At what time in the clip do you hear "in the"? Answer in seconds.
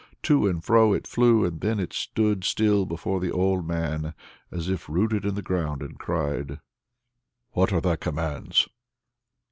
5.25-5.43